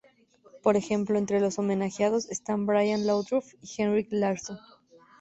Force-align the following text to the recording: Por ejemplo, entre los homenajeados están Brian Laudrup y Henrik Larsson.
Por 0.63 0.77
ejemplo, 0.77 1.19
entre 1.19 1.39
los 1.39 1.59
homenajeados 1.59 2.27
están 2.31 2.65
Brian 2.65 3.05
Laudrup 3.05 3.43
y 3.61 3.69
Henrik 3.79 4.07
Larsson. 4.09 4.57